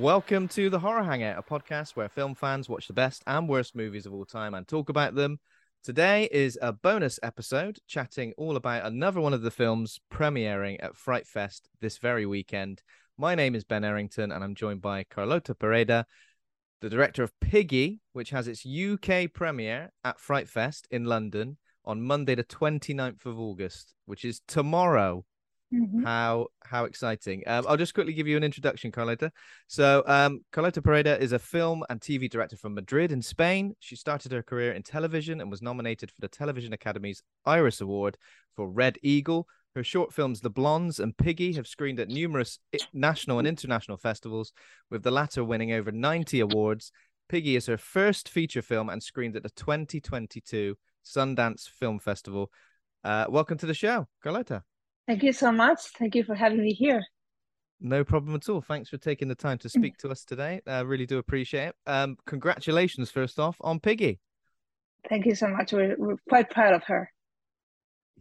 [0.00, 3.76] Welcome to the Horror Hangout, a podcast where film fans watch the best and worst
[3.76, 5.40] movies of all time and talk about them.
[5.84, 10.96] Today is a bonus episode chatting all about another one of the films premiering at
[10.96, 12.80] Fright Fest this very weekend.
[13.18, 16.06] My name is Ben Errington and I'm joined by Carlota Pereda,
[16.80, 22.00] the director of Piggy, which has its UK premiere at Fright Fest in London on
[22.00, 25.26] Monday, the 29th of August, which is tomorrow.
[25.72, 26.04] Mhm.
[26.04, 27.44] How how exciting!
[27.46, 29.30] Um, I'll just quickly give you an introduction, Carlota.
[29.68, 33.76] So, um, Carlota Pereda is a film and TV director from Madrid in Spain.
[33.78, 38.18] She started her career in television and was nominated for the Television Academy's Iris Award
[38.56, 39.46] for Red Eagle.
[39.76, 42.58] Her short films The Blondes and Piggy have screened at numerous
[42.92, 44.52] national and international festivals,
[44.90, 46.90] with the latter winning over 90 awards.
[47.28, 52.50] Piggy is her first feature film and screened at the 2022 Sundance Film Festival.
[53.04, 54.64] Uh, welcome to the show, Carlota.
[55.06, 55.80] Thank you so much.
[55.98, 57.04] Thank you for having me here.
[57.80, 58.60] No problem at all.
[58.60, 60.60] Thanks for taking the time to speak to us today.
[60.66, 61.74] I really do appreciate it.
[61.86, 64.20] Um, congratulations, first off, on Piggy.
[65.08, 65.72] Thank you so much.
[65.72, 67.10] We're, we're quite proud of her.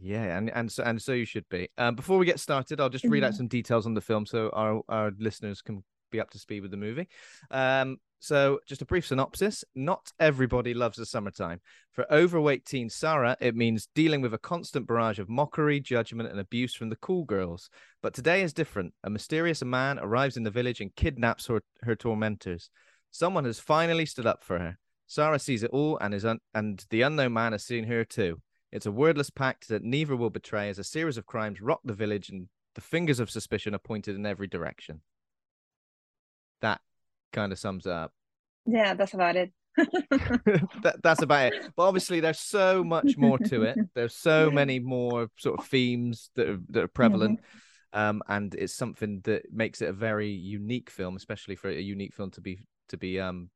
[0.01, 1.67] Yeah, and and so and so you should be.
[1.77, 3.37] Um, before we get started, I'll just read out Mhm.
[3.37, 6.71] some details on the film so our our listeners can be up to speed with
[6.71, 7.09] the movie.
[7.51, 9.63] Um, so just a brief synopsis.
[9.75, 11.61] Not everybody loves the summertime.
[11.93, 16.39] For overweight teen Sarah, it means dealing with a constant barrage of mockery, judgment, and
[16.39, 17.69] abuse from the cool girls.
[18.01, 18.93] But today is different.
[19.03, 22.69] A mysterious man arrives in the village and kidnaps her, her tormentors.
[23.11, 24.77] Someone has finally stood up for her.
[25.07, 28.41] Sarah sees it all and is un- and the unknown man has seen her too.
[28.71, 31.93] It's a wordless pact that neither will betray as a series of crimes rock the
[31.93, 35.01] village and the fingers of suspicion are pointed in every direction.
[36.61, 36.81] That
[37.31, 38.11] kind of sums up.
[38.65, 39.51] Yeah, that's about it.
[39.77, 41.71] that, that's about it.
[41.75, 43.77] But obviously, there's so much more to it.
[43.95, 47.39] There's so many more sort of themes that are, that are prevalent.
[47.93, 52.13] Um, and it's something that makes it a very unique film, especially for a unique
[52.13, 53.49] film to be to be um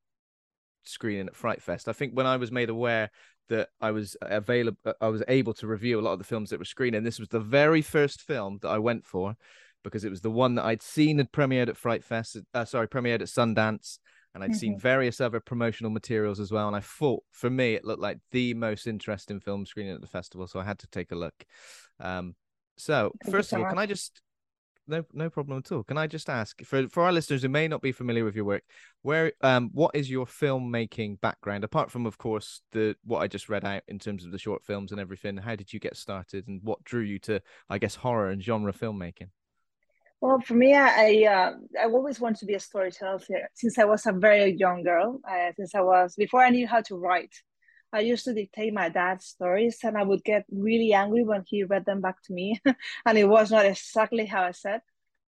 [0.83, 1.87] screening at Fright Fest.
[1.87, 3.11] I think when I was made aware
[3.49, 6.59] that I was available, I was able to review a lot of the films that
[6.59, 7.03] were screening.
[7.03, 9.35] This was the very first film that I went for
[9.83, 12.37] because it was the one that I'd seen had premiered at Fright Fest.
[12.53, 13.99] Uh, sorry, premiered at Sundance,
[14.33, 14.81] and I'd seen Mhm.
[14.81, 16.67] various other promotional materials as well.
[16.67, 20.07] And I thought, for me, it looked like the most interesting film screening at the
[20.07, 21.45] festival, so I had to take a look.
[21.99, 22.35] Um,
[22.77, 23.77] so Thank first of all, can.
[23.77, 24.21] I just
[24.85, 25.83] no no problem at all.
[25.83, 28.45] Can I just ask for for our listeners who may not be familiar with your
[28.45, 28.63] work,
[29.01, 33.47] where um what is your filmmaking background apart from of course the what I just
[33.47, 35.37] read out in terms of the short films and everything?
[35.37, 38.73] How did you get started and what drew you to I guess horror and genre
[38.73, 39.29] filmmaking?
[40.23, 43.19] Well, for me, I uh, I always wanted to be a storyteller
[43.55, 45.19] since I was a very young girl.
[45.29, 47.35] Uh, since I was before I knew how to write,
[47.91, 51.65] I used to dictate my dad's stories, and I would get really angry when he
[51.65, 52.61] read them back to me,
[53.05, 54.79] and it was not exactly how I said.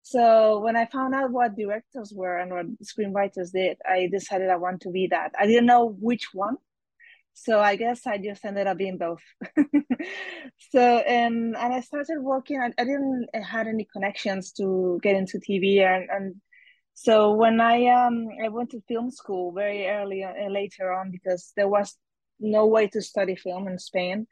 [0.03, 4.57] So when I found out what directors were and what screenwriters did, I decided I
[4.57, 5.31] want to be that.
[5.39, 6.57] I didn't know which one,
[7.33, 9.21] So I guess I just ended up being both.
[10.71, 12.59] so um, and I started working.
[12.59, 16.35] I, I didn't had any connections to get into TV, and, and
[16.93, 21.51] so when I um I went to film school very early uh, later on because
[21.55, 21.97] there was
[22.39, 24.27] no way to study film in Spain.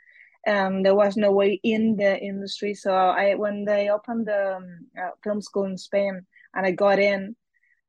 [0.48, 2.74] Um, there was no way in the industry.
[2.74, 7.00] So I when they opened the um, uh, film school in Spain and I got
[7.00, 7.36] in,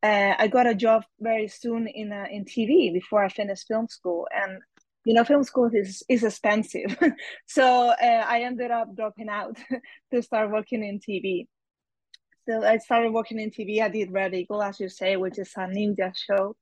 [0.03, 3.89] uh, I got a job very soon in uh, in TV before I finished film
[3.89, 4.61] school, and
[5.05, 6.97] you know, film school is is expensive,
[7.47, 9.57] so uh, I ended up dropping out
[10.13, 11.47] to start working in TV.
[12.49, 13.81] So I started working in TV.
[13.81, 16.57] I did Red Eagle, as you say, which is a ninja show,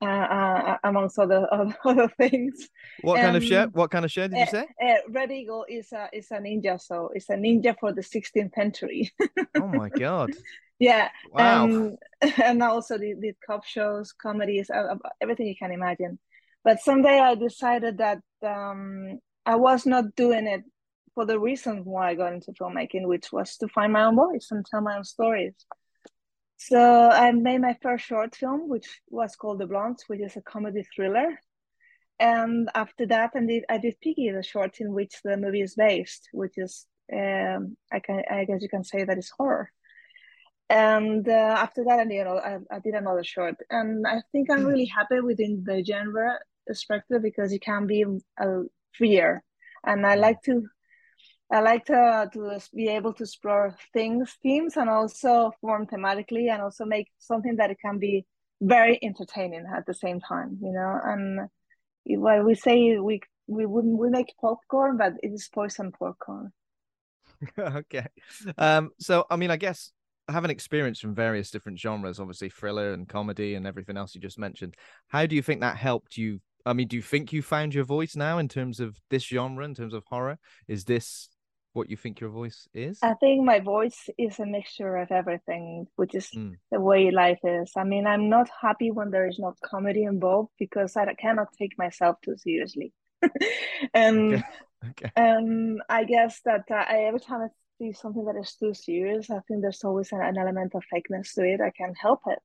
[0.00, 1.46] uh, uh, amongst other
[1.84, 2.68] other things.
[3.02, 3.62] What um, kind of show?
[3.64, 4.66] Um, what kind of show did you uh, say?
[4.82, 7.10] Uh, Red Eagle is a is a ninja show.
[7.14, 9.12] It's a ninja for the 16th century.
[9.56, 10.32] oh my god!
[10.78, 11.96] yeah wow um,
[12.42, 16.18] and also did, did cop shows comedies uh, everything you can imagine
[16.66, 20.62] but someday i decided that um, i was not doing it
[21.14, 24.48] for the reason why i got into filmmaking which was to find my own voice
[24.50, 25.54] and tell my own stories.
[26.58, 26.80] So
[27.10, 30.84] i made my first short film which was called the blondes which is a comedy
[30.94, 31.28] thriller.
[32.18, 35.74] And after that I did, I did Piggy, the short in which the movie is
[35.74, 39.70] based, which is um, I can I guess you can say that is horror.
[40.68, 44.50] And uh, after that, I, you know, I, I, did another short, and I think
[44.50, 46.40] I'm really happy within the genre
[46.74, 48.04] spectrum because it can be
[48.40, 49.42] uh, freer,
[49.84, 50.62] and I like to,
[51.50, 56.62] I like to to be able to explore things, themes, and also form thematically, and
[56.62, 58.26] also make something that it can be
[58.60, 61.00] very entertaining at the same time, you know.
[61.04, 61.48] And
[62.04, 66.52] while we say we we wouldn't we make popcorn, but it is poison popcorn.
[67.58, 68.06] okay,
[68.58, 69.92] um, so I mean, I guess
[70.28, 74.38] having experience from various different genres, obviously thriller and comedy and everything else you just
[74.38, 74.74] mentioned,
[75.08, 76.40] how do you think that helped you?
[76.66, 79.64] I mean, do you think you found your voice now in terms of this genre,
[79.64, 80.38] in terms of horror?
[80.66, 81.28] Is this
[81.72, 82.98] what you think your voice is?
[83.02, 86.54] I think my voice is a mixture of everything, which is mm.
[86.72, 87.70] the way life is.
[87.76, 91.78] I mean, I'm not happy when there is not comedy involved because I cannot take
[91.78, 92.92] myself too seriously.
[93.94, 94.42] and okay.
[94.90, 95.10] Okay.
[95.16, 97.48] Um, I guess that uh, I, every time I
[97.78, 101.34] see something that is too serious, I think there's always an, an element of fakeness
[101.34, 101.60] to it.
[101.60, 102.38] I can't help it.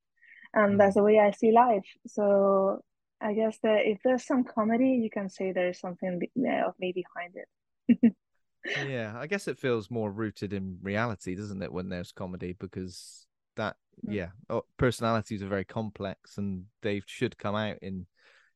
[0.53, 1.85] And that's the way I see life.
[2.07, 2.81] So
[3.21, 6.21] I guess that if there's some comedy, you can say there is something
[6.65, 8.15] of me behind it.
[8.87, 12.55] yeah, I guess it feels more rooted in reality, doesn't it, when there's comedy?
[12.59, 13.25] Because
[13.57, 18.05] that, yeah, oh, personalities are very complex and they should come out in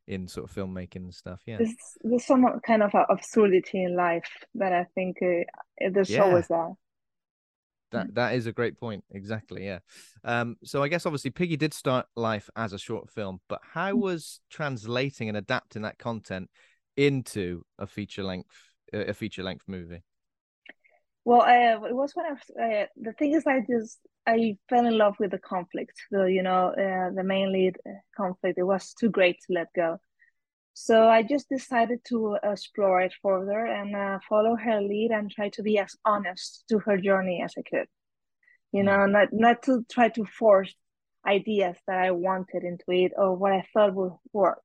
[0.07, 1.41] in sort of filmmaking and stuff.
[1.45, 6.23] Yeah, there's, there's some kind of absurdity in life that I think uh, there's yeah.
[6.23, 6.73] always there.
[7.95, 9.03] That that is a great point.
[9.11, 9.65] Exactly.
[9.65, 9.79] Yeah.
[10.23, 10.57] Um.
[10.63, 14.01] So I guess obviously Piggy did start life as a short film, but how mm.
[14.01, 16.49] was translating and adapting that content
[16.97, 18.55] into a feature length
[18.93, 20.03] a feature length movie?
[21.23, 25.15] Well, uh, it was one of uh, the things I just I fell in love
[25.19, 25.93] with the conflict.
[26.11, 28.59] The you know uh, the main lead uh, conflict.
[28.59, 29.97] It was too great to let go.
[30.77, 35.47] So I just decided to explore it further and uh, follow her lead and try
[35.51, 37.87] to be as honest to her journey as I could.
[38.73, 39.11] You know, mm.
[39.11, 40.75] not not to try to force
[41.25, 44.63] ideas that I wanted into it or what I thought would work.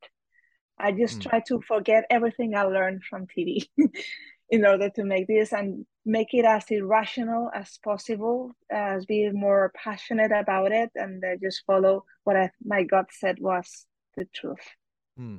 [0.77, 1.31] I just mm.
[1.31, 3.69] try to forget everything I learned from TV
[4.51, 9.71] in order to make this and make it as irrational as possible, as be more
[9.77, 14.67] passionate about it, and uh, just follow what I, my gut said was the truth.
[15.17, 15.39] Hmm.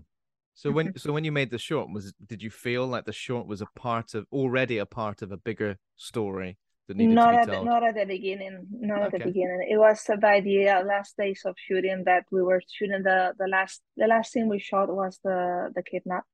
[0.53, 3.47] So when so when you made the short, was did you feel like the short
[3.47, 7.37] was a part of already a part of a bigger story that needed not to
[7.37, 7.65] be at told?
[7.65, 8.67] Not at the beginning.
[8.71, 9.05] Not okay.
[9.05, 9.67] at the beginning.
[9.69, 13.47] It was by the uh, last days of shooting that we were shooting the the
[13.47, 16.25] last the last scene we shot was the the kidnap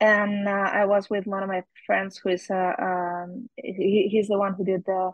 [0.00, 4.28] and uh, I was with one of my friends who is uh, um, he, he's
[4.28, 5.12] the one who did the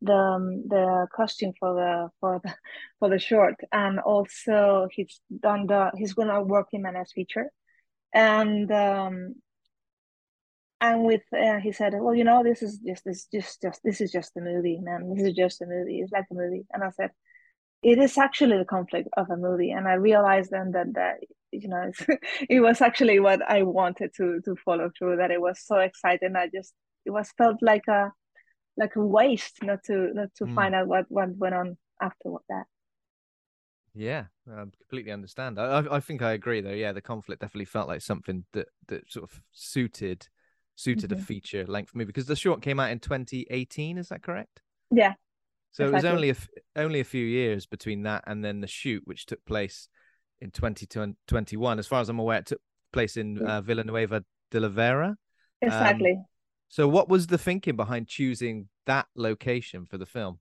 [0.00, 2.54] the um, the costume for the for the
[2.98, 3.56] for the short.
[3.72, 7.50] And also he's done the he's gonna work in my next feature
[8.14, 9.34] and um
[10.80, 14.00] and with uh, he said well you know this is just this just just this
[14.00, 15.12] is just a movie man.
[15.14, 16.00] This is just a movie.
[16.00, 16.66] It's like a movie.
[16.72, 17.10] And i said
[17.82, 19.70] it is actually the conflict of a movie.
[19.70, 21.16] And i realized then that that
[21.52, 21.90] you know
[22.48, 26.36] it was actually what i wanted to to follow through that it was so exciting
[26.36, 26.74] i just
[27.06, 28.12] it was felt like a
[28.78, 30.54] like a waste not to not to mm.
[30.54, 32.64] find out what what went on after what that
[33.94, 37.88] yeah i completely understand I, I think i agree though yeah the conflict definitely felt
[37.88, 40.28] like something that that sort of suited
[40.76, 41.20] suited mm-hmm.
[41.20, 45.14] a feature length movie because the short came out in 2018 is that correct yeah
[45.70, 45.86] so exactly.
[45.86, 49.26] it was only a only a few years between that and then the shoot which
[49.26, 49.88] took place
[50.40, 51.78] in 2021.
[51.78, 52.60] As far as I'm aware, it took
[52.92, 55.16] place in uh, Villanueva de la Vera.
[55.60, 56.12] Exactly.
[56.12, 56.24] Um,
[56.68, 60.38] so, what was the thinking behind choosing that location for the film?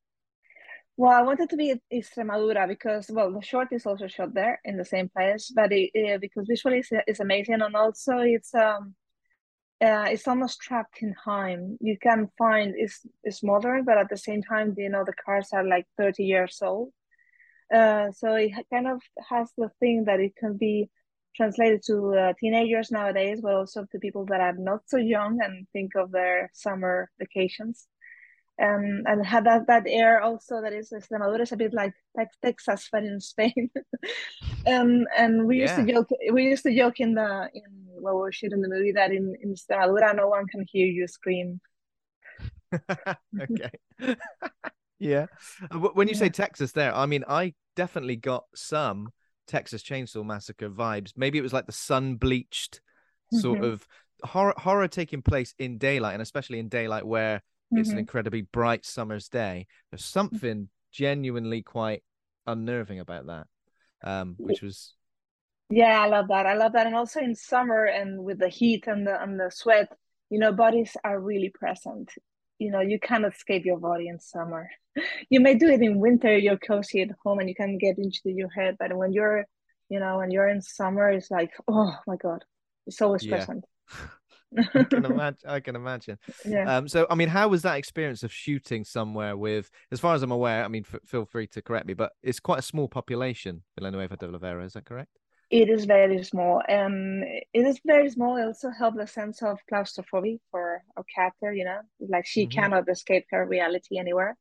[0.98, 4.60] Well, I wanted to be at Extremadura because, well, the short is also shot there
[4.66, 8.54] in the same place, but it, uh, because visually it's, it's, amazing and also it's
[8.56, 8.96] um
[9.80, 11.78] uh, it's almost trapped in time.
[11.80, 15.50] You can find it's it's modern, but at the same time, you know, the cars
[15.54, 16.90] are like thirty years old.
[17.74, 20.90] Uh, so it kind of has the thing that it can be
[21.38, 25.68] translated to uh, teenagers nowadays, but also to people that are not so young and
[25.72, 27.88] think of their summer vacations.
[28.60, 32.30] Um, and had that, that air also that is Extremadura is a bit like, like
[32.42, 33.70] Texas but in Spain.
[34.68, 37.64] um, and we used to joke we used to joke in the in
[38.00, 41.08] while we were shooting the movie that in, in Extremadura no one can hear you
[41.08, 41.62] scream.
[43.42, 44.16] okay.
[44.98, 45.28] yeah.
[45.70, 46.20] Uh, when you yeah.
[46.20, 49.10] say Texas there, I mean I definitely got some
[49.48, 51.14] Texas Chainsaw Massacre vibes.
[51.16, 52.82] Maybe it was like the sun bleached
[53.32, 53.72] sort mm-hmm.
[53.72, 53.88] of
[54.24, 57.78] horror horror taking place in daylight, and especially in daylight where mm-hmm.
[57.78, 58.00] it's an mm-hmm.
[58.00, 59.68] incredibly bright summer's day.
[59.92, 62.04] There's something genuinely quite
[62.46, 63.48] unnerving about that,
[64.04, 64.94] um, which was.
[65.70, 66.46] Yeah, I love that.
[66.46, 69.52] I love that, and also in summer and with the heat and the and the
[69.52, 69.90] sweat,
[70.30, 72.10] you know, bodies are really present.
[72.60, 74.70] You know, you can't escape your body in summer
[75.30, 78.22] you may do it in winter you're cozy at home and you can get into
[78.26, 79.46] your head but when you're
[79.90, 82.44] you know when you're in summer it's like oh my god
[82.86, 83.38] it's always yeah.
[83.38, 83.66] present
[84.58, 85.40] I can imagine.
[85.46, 86.18] I can imagine.
[86.46, 86.78] Yeah.
[86.78, 86.88] Um.
[86.88, 90.32] So, I mean, how was that experience of shooting somewhere with, as far as I'm
[90.32, 93.64] aware, I mean, f- feel free to correct me, but it's quite a small population,
[93.78, 94.64] Villanueva de la Vera.
[94.64, 95.17] Is that correct?
[95.50, 96.62] It is very small.
[96.68, 97.24] and
[97.54, 98.38] it is very small.
[98.38, 101.54] It also helps the sense of claustrophobia for a character.
[101.54, 102.60] You know, like she mm-hmm.
[102.60, 104.38] cannot escape her reality anywhere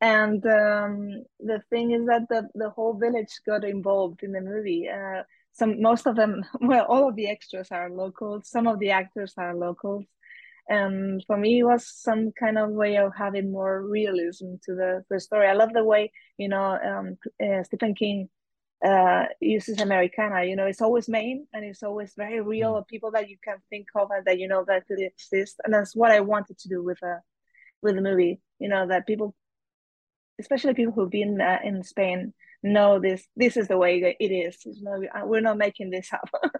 [0.00, 4.88] and um, the thing is that the, the whole village got involved in the movie
[4.88, 8.90] uh, some most of them well all of the extras are locals some of the
[8.90, 10.04] actors are locals
[10.68, 15.04] and for me it was some kind of way of having more realism to the,
[15.10, 18.28] the story i love the way you know um, uh, stephen king
[18.84, 22.78] uh, uses americana you know it's always maine and it's always very real mm.
[22.78, 25.56] of people that you can think of and that you know that could exist.
[25.64, 27.20] And that's what i wanted to do with a
[27.82, 29.34] with the movie you know that people
[30.40, 34.56] especially people who've been uh, in Spain know this this is the way it is.
[34.64, 36.30] You know we're not making this up.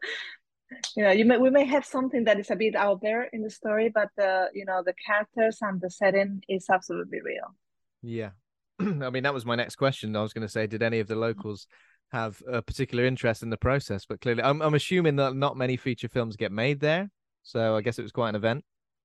[0.96, 3.42] You know you may we may have something that is a bit out there in
[3.42, 7.54] the story but the you know the characters and the setting is absolutely real.
[8.02, 8.30] Yeah.
[8.80, 10.16] I mean that was my next question.
[10.16, 11.68] I was going to say did any of the locals
[12.14, 15.76] have a particular interest in the process but clearly i'm, I'm assuming that not many
[15.76, 17.10] feature films get made there
[17.42, 18.64] so i guess it was quite an event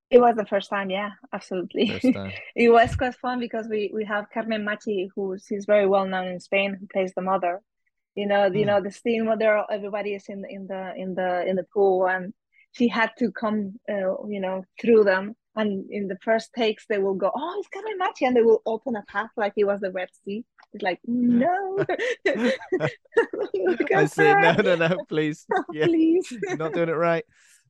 [0.10, 2.00] it was the first time, yeah, absolutely.
[2.00, 2.32] Time.
[2.56, 6.28] it was quite fun because we we have Carmen Machi, who is very well known
[6.28, 7.62] in Spain, who plays the mother.
[8.16, 8.58] You know, mm.
[8.58, 11.56] you know the scene where there everybody is in the in the in the in
[11.58, 12.34] the pool, and
[12.72, 15.36] she had to come, uh, you know, through them.
[15.60, 18.62] And in the first takes, they will go, "Oh, it's Carmen Machi," and they will
[18.66, 20.46] open a path like it was the Red Sea.
[20.72, 21.84] It's like, no.
[23.94, 25.86] I said, no, no, no, please, yeah.
[25.86, 27.26] please, You're not doing it right.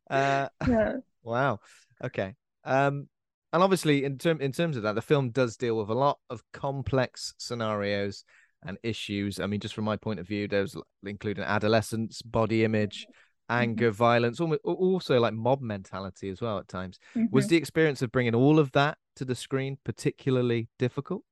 [0.08, 0.98] Uh, yeah.
[1.24, 1.62] Wow.
[2.04, 2.36] Okay.
[2.64, 3.08] Um,
[3.52, 6.20] and obviously, in term in terms of that, the film does deal with a lot
[6.30, 8.24] of complex scenarios
[8.64, 9.40] and issues.
[9.40, 13.08] I mean, just from my point of view, there's including adolescence, body image,
[13.50, 13.98] anger, mm-hmm.
[13.98, 17.00] violence, almost, also like mob mentality as well at times.
[17.16, 17.34] Mm-hmm.
[17.34, 21.24] Was the experience of bringing all of that to the screen particularly difficult?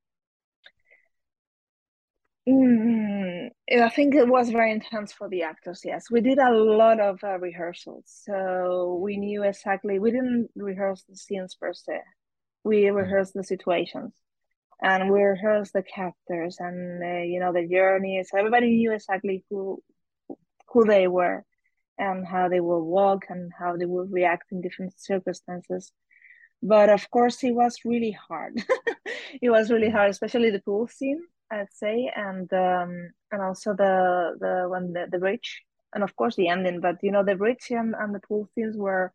[2.48, 5.82] Mm, I think it was very intense for the actors.
[5.84, 9.98] Yes, we did a lot of uh, rehearsals, so we knew exactly.
[9.98, 12.00] We didn't rehearse the scenes per se.
[12.64, 12.94] We mm.
[12.94, 14.14] rehearsed the situations,
[14.82, 18.30] and we rehearsed the characters and uh, you know the journeys.
[18.30, 19.82] So everybody knew exactly who
[20.68, 21.44] who they were,
[21.98, 25.92] and how they will walk and how they will react in different circumstances.
[26.62, 28.62] But of course, it was really hard.
[29.42, 34.36] it was really hard, especially the pool scene I'd say, and um, and also the
[34.38, 35.62] the when the, the bridge,
[35.94, 36.80] and of course the ending.
[36.80, 39.12] But you know, the bridge and, and the pool scenes were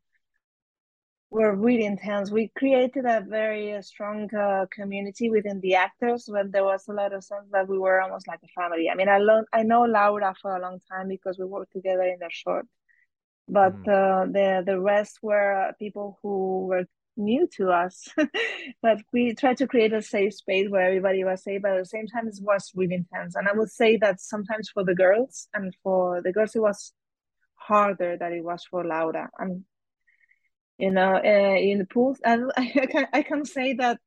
[1.34, 2.32] were really intense.
[2.32, 6.94] We created a very uh, strong uh, community within the actors when there was a
[6.94, 8.90] lot of sense that we were almost like a family.
[8.90, 12.04] I mean, I lo- I know Laura for a long time because we worked together
[12.04, 12.68] in the short,
[13.50, 13.88] but mm.
[13.88, 16.86] uh, the the rest were people who were
[17.16, 18.08] new to us
[18.82, 21.86] but we tried to create a safe space where everybody was safe but at the
[21.86, 25.48] same time it was really intense and i would say that sometimes for the girls
[25.54, 26.92] and for the girls it was
[27.54, 29.64] harder than it was for laura and
[30.78, 34.00] you know uh, in the pools and I, I, can, I can say that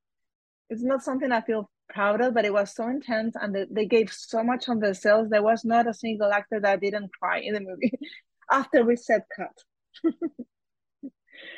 [0.70, 3.86] it's not something i feel proud of but it was so intense and they, they
[3.86, 7.54] gave so much of themselves there was not a single actor that didn't cry in
[7.54, 7.92] the movie
[8.50, 9.56] after we said cut.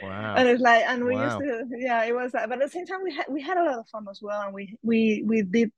[0.02, 0.34] Wow.
[0.36, 1.24] and it's like and we Wow.
[1.24, 3.56] used to yeah it was that but at the same time we had we had
[3.56, 5.70] a lot of fun as well and we we we did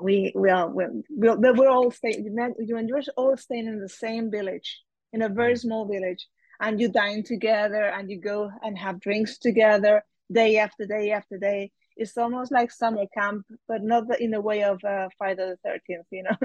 [0.00, 0.84] we we all we,
[1.16, 4.80] we, we were all staying you you and you're all staying in the same village
[5.12, 6.28] in a very small village
[6.60, 11.38] and you dine together and you go and have drinks together day after day after
[11.38, 15.68] day it's almost like summer camp but not in a way of uh, friday the
[15.68, 16.36] 13th you know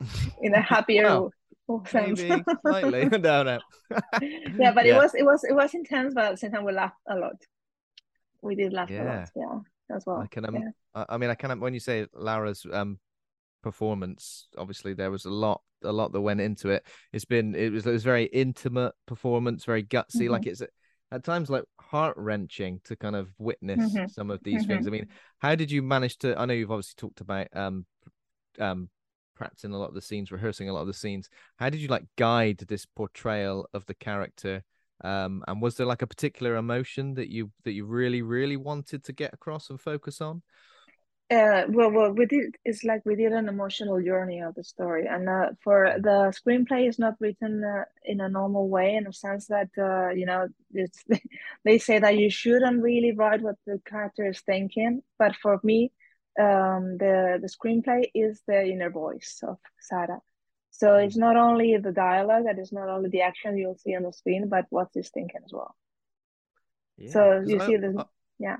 [0.42, 1.20] in a happier
[1.86, 3.04] sense Maybe slightly.
[3.18, 3.58] no, no.
[4.58, 6.72] yeah but it was it was it was intense but at the same time we
[6.72, 7.36] laughed a lot
[8.42, 9.04] we did laugh a Yeah.
[9.20, 10.44] lot yeah as well I can.
[10.46, 10.68] Um, yeah.
[10.94, 11.58] I I mean, I can.
[11.60, 12.98] When you say Laura's um
[13.64, 16.86] performance, obviously there was a lot, a lot that went into it.
[17.12, 20.26] It's been, it was, it was very intimate performance, very gutsy.
[20.26, 20.30] Mhm.
[20.30, 20.62] Like it's
[21.10, 24.14] at times like heart wrenching to kind of witness Mhm.
[24.14, 24.86] some of these things.
[24.86, 25.06] I mean,
[25.38, 26.38] how did you manage to?
[26.38, 27.86] I know you've obviously talked about um
[28.60, 28.88] um
[29.36, 31.28] practicing a lot of the scenes, rehearsing a lot of the scenes.
[31.56, 34.62] How did you like guide this portrayal of the character?
[35.02, 39.02] Um, and was there like a particular emotion that you that you really really wanted
[39.04, 40.42] to get across and focus on?
[41.34, 45.06] Uh, well, what we did is like we did an emotional journey of the story,
[45.06, 49.12] and uh, for the screenplay is not written uh, in a normal way, in a
[49.12, 51.02] sense that uh, you know it's
[51.64, 55.90] they say that you shouldn't really write what the character is thinking, but for me,
[56.38, 60.20] um, the the screenplay is the inner voice of Sarah.
[60.70, 64.02] So it's not only the dialogue, that is not only the action you'll see on
[64.04, 65.74] the screen, but what he's thinking as well.
[67.06, 68.04] So you I- see the
[68.38, 68.56] yeah.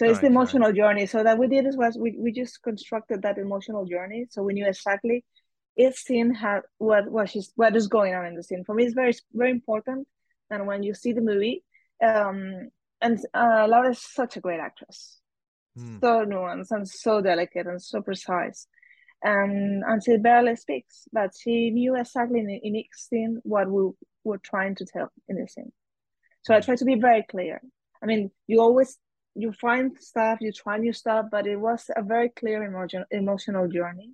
[0.00, 1.04] So it's the emotional journey.
[1.04, 4.24] So that we did is was we, we just constructed that emotional journey.
[4.30, 5.26] So we knew exactly
[5.76, 8.64] each scene had what what she's what is going on in the scene.
[8.64, 10.08] For me, it's very very important.
[10.48, 11.64] And when you see the movie,
[12.02, 12.70] um,
[13.02, 15.20] and uh, Laura is such a great actress,
[15.76, 15.98] Hmm.
[16.00, 18.66] so nuanced and so delicate and so precise.
[19.22, 23.90] And and she barely speaks, but she knew exactly in, in each scene what we
[24.24, 25.72] were trying to tell in the scene.
[26.40, 27.60] So I try to be very clear.
[28.02, 28.98] I mean, you always
[29.34, 33.68] you find stuff, you try new stuff, but it was a very clear emotion, emotional
[33.68, 34.10] journey,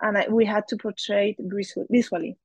[0.00, 2.36] and I, we had to portray it visually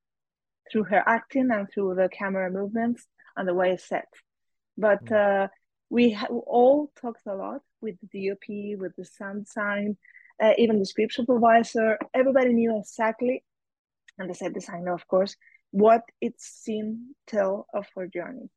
[0.72, 3.06] through her acting and through the camera movements
[3.36, 4.08] and the way it's set.
[4.78, 5.48] But uh,
[5.90, 9.98] we ha- all talked a lot with the DOP, with the sound sign,
[10.42, 11.98] uh, even the script supervisor.
[12.14, 13.44] Everybody knew exactly,
[14.18, 15.36] and the set designer, of course,
[15.72, 18.50] what its scene tell of her journey.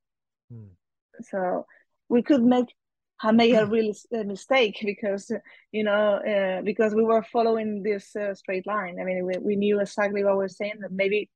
[0.50, 0.74] Hmm.
[1.22, 1.66] So
[2.08, 2.74] we could make
[3.20, 5.30] have made a real mistake because
[5.72, 8.98] you know uh, because we were following this uh, straight line.
[9.00, 10.74] I mean, we, we knew exactly what we were saying.
[10.80, 11.30] That maybe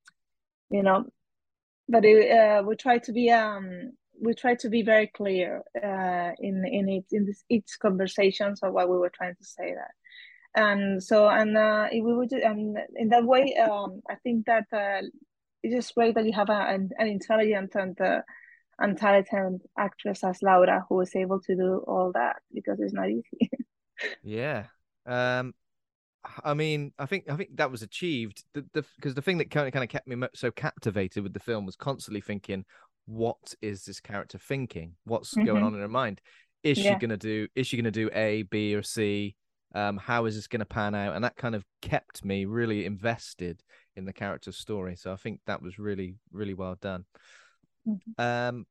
[0.71, 1.07] you know,
[1.89, 6.33] but it, uh, we try to be um we try to be very clear uh,
[6.39, 9.93] in in it in this each conversations of what we were trying to say that.
[10.55, 14.67] And so and uh, if we would and in that way, um, I think that
[14.73, 15.07] uh,
[15.63, 18.23] it's just great that you have a, an, an intelligent and uh,
[18.79, 23.11] and talented actress as Laura who was able to do all that because it's not
[23.11, 23.51] easy.
[24.23, 24.65] Yeah.
[25.07, 25.55] Um,
[26.45, 28.45] I mean, I think I think that was achieved.
[28.55, 31.33] The the because the thing that kind of kind of kept me so captivated with
[31.33, 32.65] the film was constantly thinking,
[33.07, 34.95] what is this character thinking?
[35.05, 35.67] What's going Mhm.
[35.67, 36.21] on in her mind?
[36.65, 37.49] Is she gonna do?
[37.55, 39.37] Is she gonna do A, B, or C?
[39.75, 41.15] Um, how is this gonna pan out?
[41.15, 43.63] And that kind of kept me really invested
[43.97, 44.97] in the character's story.
[44.97, 47.05] So I think that was really really well done.
[47.89, 48.19] Mhm.
[48.19, 48.67] Um,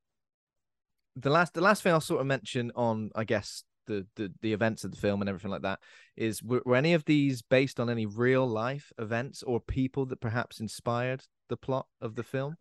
[1.16, 4.54] the last the last thing I'll sort of mention on, I guess, the the, the
[4.54, 5.80] events of the film and everything like that
[6.16, 10.22] is were, were any of these based on any real life events or people that
[10.22, 12.58] perhaps inspired the plot of the film?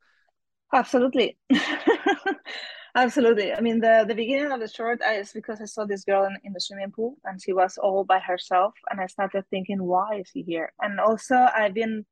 [0.72, 1.36] Absolutely.
[2.94, 3.52] Absolutely.
[3.52, 6.24] I mean, the, the beginning of the short uh, is because I saw this girl
[6.24, 8.72] in, in the swimming pool and she was all by herself.
[8.90, 10.72] And I started thinking, why is she here?
[10.80, 12.06] And also, I've been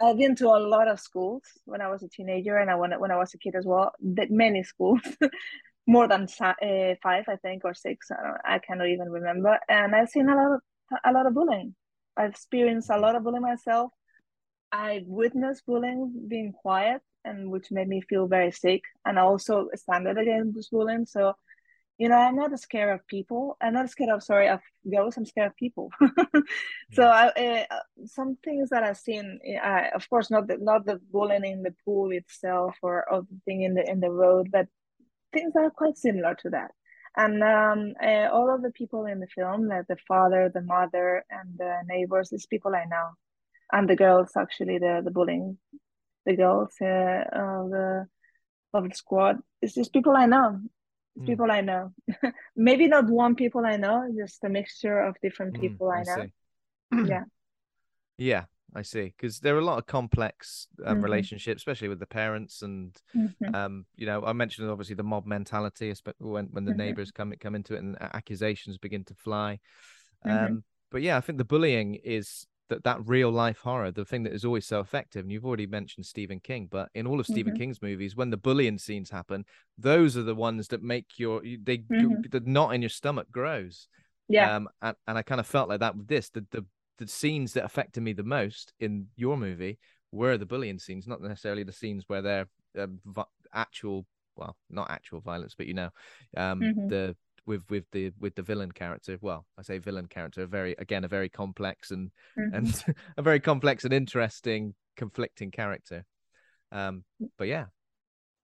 [0.00, 2.92] I've been to a lot of schools when I was a teenager and I when,
[3.00, 3.92] when I was a kid as well.
[4.00, 5.00] That many schools,
[5.86, 8.10] more than uh, five, I think, or six.
[8.10, 9.58] I, I cannot even remember.
[9.68, 10.60] And I've seen a lot of
[11.04, 11.74] a lot of bullying.
[12.16, 13.92] I've experienced a lot of bullying myself.
[14.70, 18.82] I witnessed bullying being quiet, and which made me feel very sick.
[19.04, 21.06] And also standard against bullying.
[21.06, 21.34] So,
[21.98, 23.56] you know, I'm not scared of people.
[23.60, 25.16] I'm not scared of sorry of girls.
[25.16, 25.90] I'm scared of people.
[26.92, 31.00] so, I, uh, some things that I've seen, uh, of course, not the not the
[31.10, 34.66] bullying in the pool itself or, or the thing in the in the road, but
[35.32, 36.72] things that are quite similar to that.
[37.16, 41.24] And um, uh, all of the people in the film, like the father, the mother,
[41.30, 43.12] and the neighbors, is people I know
[43.72, 45.58] and the girls actually the the bullying
[46.24, 48.06] the girls uh, of the
[48.74, 50.60] of the squad it's just people i know
[51.18, 51.26] Mm.
[51.26, 51.92] people i know
[52.56, 56.26] maybe not one people i know just a mixture of different Mm, people i know
[57.08, 57.24] yeah
[58.18, 58.44] Yeah.
[58.74, 59.14] I see.
[59.16, 61.04] Because there are a lot of complex um, Mhm.
[61.04, 63.54] relationships, especially with the parents, and Mhm.
[63.54, 66.76] um, you know, I mentioned obviously the mob mentality, espe- when when the Mhm.
[66.78, 69.60] neighbors come come into it and accusations begin to fly.
[70.24, 70.32] Mhm.
[70.46, 74.22] Um, but yeah, I think the bullying is that that real life horror, the thing
[74.24, 75.22] that is always so effective.
[75.24, 77.58] And you've already mentioned Stephen King, but in all of Stephen Mhm.
[77.58, 79.44] King's movies, when the bullying scenes happen,
[79.78, 82.30] those are the ones that make your you- they Mhm.
[82.30, 83.88] the knot in your stomach grows.
[84.28, 84.56] Yeah.
[84.56, 86.28] Um, and, and I kind of felt like that with this.
[86.30, 86.66] The, the
[86.98, 89.78] the scenes that affected me the most in your movie
[90.12, 94.90] were the bullying scenes, not necessarily the scenes where they're uh, vi- actual, well, not
[94.90, 95.90] actual violence, but you know,
[96.38, 96.88] um, Mhm.
[96.88, 97.16] the
[97.46, 99.18] with with the with the villain character.
[99.20, 102.54] Well, I say villain character, a very again a very complex and Mhm.
[102.56, 106.04] and a very complex and interesting, conflicting character.
[106.72, 107.04] Um,
[107.38, 107.66] but yeah,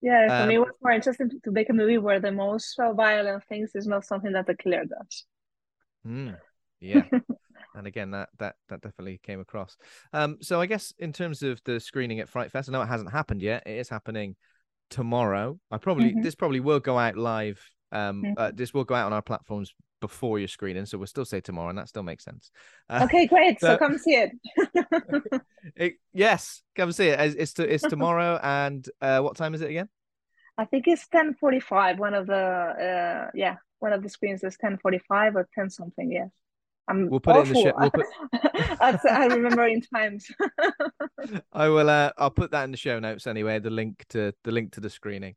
[0.00, 2.32] Yeah, for Um, me, it was more interesting to, to make a movie where the
[2.32, 5.24] most violent things is not something that the killer does.
[6.06, 6.36] Mm,
[6.80, 7.04] yeah.
[7.74, 9.76] and again, that that that definitely came across.
[10.12, 12.86] Um, so I guess in terms of the screening at Fright Fest, I know it
[12.86, 13.62] hasn't happened yet.
[13.66, 14.36] It is happening
[14.90, 15.58] tomorrow.
[15.70, 16.22] I probably Mhm.
[16.22, 17.60] this probably will go out live.
[17.92, 18.34] Um, Mhm.
[18.36, 21.40] uh, this will go out on our platforms before your screening, so we'll still say
[21.40, 22.50] tomorrow, and that still makes sense.
[22.88, 23.60] Uh, Okay, great.
[23.60, 24.32] So So- come see it.
[25.76, 27.20] it- yes, come see it.
[27.20, 29.88] It's it's, to, it's tomorrow, and uh, what time is it again?
[30.58, 31.98] I think it's 10:45.
[31.98, 36.30] One of the uh yeah, one of the screens is 10:45 or 10 something, yes.
[36.88, 38.06] I'm We'll put it in the show- we'll put-
[39.10, 40.26] I remember in times.
[41.52, 41.88] I will.
[41.88, 43.60] Uh, I'll put that in the show notes anyway.
[43.60, 45.36] The link to the link to the screening,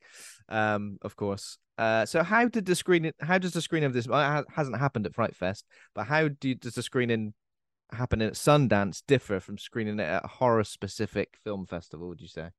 [0.49, 1.58] um, of course.
[1.77, 3.12] Uh, so how did the screening?
[3.19, 4.08] How does the screening of this?
[4.08, 7.34] Well, it hasn't happened at Fright Fest, but how do you, does the screening
[7.91, 12.08] happening at Sundance differ from screening it at a horror specific film festival?
[12.08, 12.49] Would you say?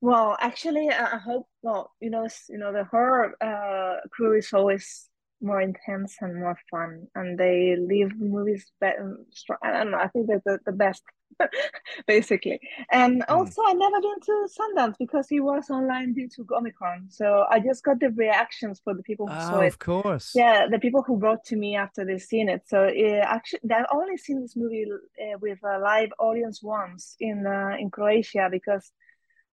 [0.00, 4.52] Well, actually, I I hope, well, you know, you know, the horror uh crew is
[4.52, 5.08] always
[5.42, 9.18] more intense and more fun, and they leave movies better.
[9.62, 9.98] I don't know.
[9.98, 11.02] I think they're the, the best,
[12.06, 12.60] basically.
[12.90, 13.48] And Hmm.
[13.48, 17.06] also, I never been to Sundance because it was online due to Omicron.
[17.10, 19.74] So I just got the reactions for the people who saw Oh, it.
[19.74, 20.34] of course.
[20.34, 22.62] Yeah, the people who wrote to me after they've seen it.
[22.66, 27.46] So uh, actually, I've only seen this movie uh, with a live audience once in
[27.46, 28.92] uh, in Croatia because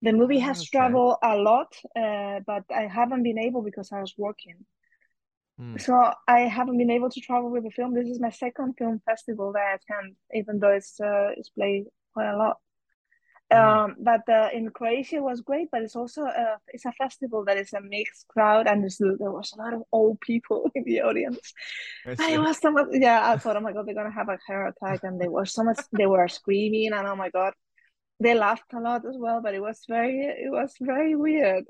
[0.02, 0.70] the movie has okay.
[0.70, 4.66] traveled a lot, uh, but I haven't been able because I was working.
[5.60, 5.78] Hmm.
[5.78, 7.94] So I haven't been able to travel with the film.
[7.94, 11.86] This is my second film festival that I attend, even though it's uh, it's played
[12.14, 12.58] quite a lot.
[13.52, 17.44] Um, but uh, in Croatia it was great, but it's also a it's a festival
[17.46, 21.02] that is a mixed crowd, and there was a lot of old people in the
[21.02, 21.54] audience.
[22.06, 23.30] I it was so much, yeah.
[23.30, 25.64] I thought, oh my God, they're gonna have a heart attack, and they were so
[25.64, 27.54] much, they were screaming, and oh my God,
[28.20, 31.66] they laughed a lot as well, but it was very, it was very weird.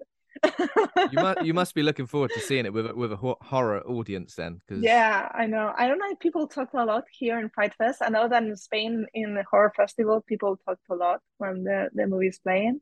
[1.12, 3.82] You must you must be looking forward to seeing it with a, with a horror
[3.88, 5.74] audience then, because Yeah, I know.
[5.78, 8.02] I don't know if people talk a lot here in Fright Fest.
[8.02, 11.90] I know that in Spain, in the horror festival, people talk a lot when the,
[11.94, 12.82] the movie is playing.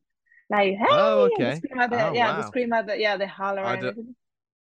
[0.50, 1.56] Like, hey, Oh, okay.
[1.56, 2.48] scream at the, Oh, yeah, wow.
[2.48, 4.16] scream at the, yeah, they holler I don't- everything.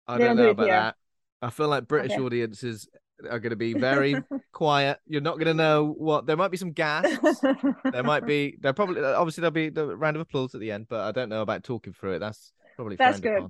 [0.09, 0.75] I don't don't do know about here.
[0.77, 0.95] that.
[1.43, 2.23] I feel like British Okay.
[2.23, 2.89] audiences
[3.29, 4.17] are going to be very
[4.53, 4.99] quiet.
[5.07, 6.27] You're not going to know what.
[6.27, 7.41] There might be some gasps.
[7.93, 8.57] There might be.
[8.61, 11.29] There probably obviously there'll be the round of applause at the end, but I don't
[11.29, 12.19] know about talking through it.
[12.21, 13.47] That's probably That's good.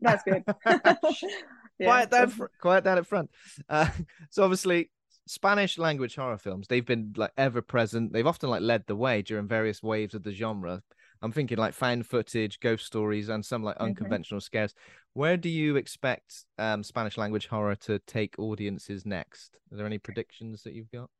[0.00, 0.44] That's good.
[1.80, 3.30] Yeah, quiet down, quiet down at front.
[3.68, 3.88] Uh,
[4.30, 4.92] so obviously,
[5.26, 8.12] Spanish language horror films they've been like ever present.
[8.12, 10.82] They've often like led the way during various waves of the genre.
[11.20, 13.86] I'm thinking like found footage, ghost stories, and some like Mhm.
[13.86, 14.72] unconventional scares.
[15.14, 19.56] Where do you expect um, Spanish language horror to take audiences next?
[19.72, 21.10] Are there any predictions that you've got?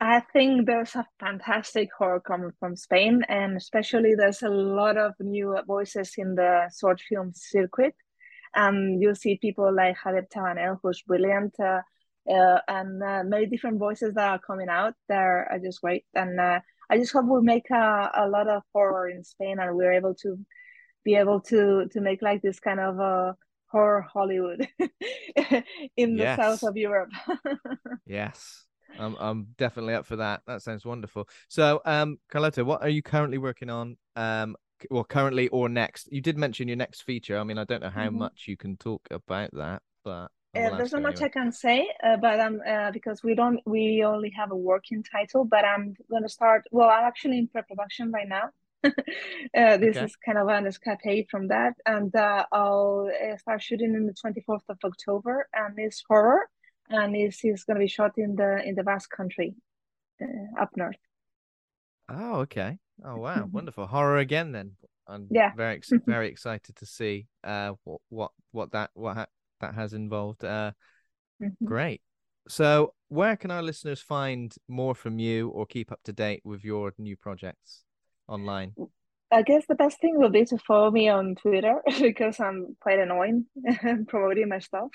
[0.00, 5.12] I think there's a fantastic horror coming from Spain, and especially there's a lot of
[5.20, 7.94] new voices in the short film circuit.
[8.54, 11.82] And you see people like Javier Tabanel, who's brilliant, uh,
[12.28, 14.94] uh, and uh, many different voices that are coming out.
[15.08, 16.60] They're are just great, and uh,
[16.90, 20.14] I just hope we make a, a lot of horror in Spain, and we're able
[20.22, 20.38] to
[21.04, 23.34] be able to to make like this kind of uh,
[23.66, 24.66] horror Hollywood
[25.96, 27.10] in the south of Europe.
[28.06, 28.66] Yes.
[29.00, 30.42] I'm I'm definitely up for that.
[30.46, 31.28] That sounds wonderful.
[31.48, 33.96] So, um, Carlota, what are you currently working on?
[34.16, 34.56] Um,
[34.90, 36.10] well, currently or next?
[36.12, 37.38] You did mention your next feature.
[37.38, 38.18] I mean, I don't know how Mhm.
[38.18, 41.26] much you can talk about that, but Uh, there's not much anyway.
[41.26, 45.02] I can say, uh, but um, uh, because we don't, we only have a working
[45.04, 45.44] title.
[45.44, 46.66] But I'm gonna start.
[46.72, 48.50] Well, I'm actually in pre-production right now.
[48.84, 50.02] uh, this Okay.
[50.02, 54.14] is kind of an escapade from that, and uh, I'll uh, start shooting in the
[54.14, 56.48] 24th of October, and it's horror,
[56.90, 59.54] and it's, it's gonna be shot in the in the Basque Country,
[60.22, 60.96] uh, up north.
[62.08, 62.78] Oh, okay.
[63.04, 63.46] Oh, wow.
[63.46, 63.52] Mhm.
[63.52, 63.86] Wonderful.
[63.86, 64.76] Horror again then.
[65.06, 65.52] I'm Yeah.
[65.56, 69.26] very ex- very excited to see uh what what what that what ha-
[69.60, 70.44] that has involved.
[70.44, 70.72] Uh
[71.40, 71.64] Mhm.
[71.64, 72.02] great.
[72.48, 76.64] so where can our listeners find more from you or keep up to date with
[76.64, 77.84] your new projects
[78.28, 78.74] online?
[79.32, 82.98] I guess the best thing would be to follow me on Twitter because I'm quite
[82.98, 83.46] annoying
[84.08, 84.90] promoting my stuff.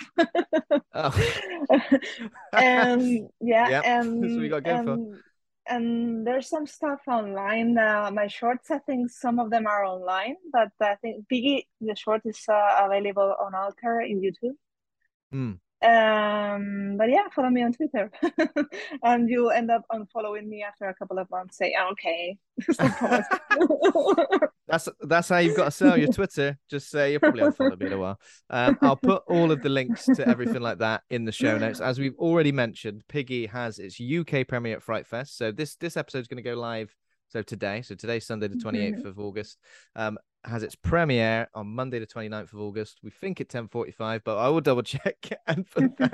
[0.93, 1.31] oh.
[2.53, 3.83] and yeah, yep.
[3.85, 4.23] and,
[4.65, 5.15] and,
[5.67, 7.77] and there's some stuff online.
[7.77, 11.95] Uh, my shorts, I think some of them are online, but I think Piggy, the
[11.95, 14.55] short is uh, available on Alter in YouTube.
[15.33, 15.59] Mm.
[15.81, 18.09] Um, but yeah, follow me on Twitter,
[19.03, 21.57] and you'll end up unfollowing me after a couple of months.
[21.57, 22.37] Say, okay.
[24.67, 26.57] that's that's how you've got to sell your Twitter.
[26.69, 28.19] Just say you're probably unfollowed me in a while.
[28.49, 31.81] Um, I'll put all of the links to everything like that in the show notes.
[31.81, 35.37] As we've already mentioned, Piggy has its UK premiere at Fright Fest.
[35.37, 36.95] So this this episode is going to go live
[37.29, 39.07] so today, so today's Sunday, the 28th mm-hmm.
[39.07, 39.57] of August.
[39.95, 42.99] Um, has its premiere on Monday, the 29th of August.
[43.03, 46.13] We think at 10:45, but I will double check and put that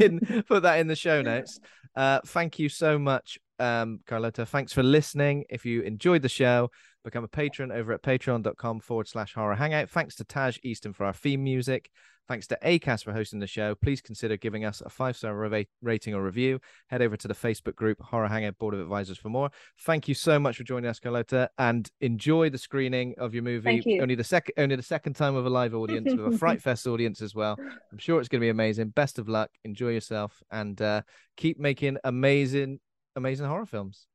[0.00, 1.60] in put that in the show notes.
[1.96, 4.46] Uh, thank you so much, um, Carlota.
[4.46, 5.44] Thanks for listening.
[5.48, 6.70] If you enjoyed the show,
[7.04, 9.90] become a patron over at patreon.com forward slash horror hangout.
[9.90, 11.90] Thanks to Taj Easton for our theme music.
[12.26, 13.74] Thanks to ACAST for hosting the show.
[13.74, 15.34] Please consider giving us a five star
[15.82, 16.58] rating or review.
[16.88, 19.50] Head over to the Facebook group Horror Hangout Board of Advisors for more.
[19.80, 23.82] Thank you so much for joining us, Carlota, and enjoy the screening of your movie.
[23.84, 24.00] You.
[24.00, 26.86] Only the second, only the second time with a live audience, with a Fright Fest
[26.86, 27.56] audience as well.
[27.58, 28.88] I'm sure it's going to be amazing.
[28.88, 29.50] Best of luck.
[29.64, 31.02] Enjoy yourself, and uh,
[31.36, 32.80] keep making amazing,
[33.16, 34.06] amazing horror films.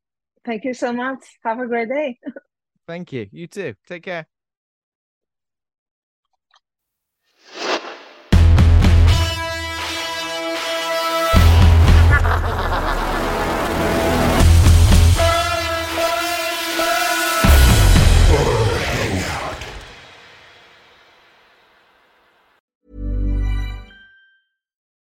[0.46, 1.20] Thank you so much.
[1.44, 2.18] Have a great day.
[2.88, 3.28] Thank you.
[3.32, 3.76] You too.
[3.88, 4.28] Take care.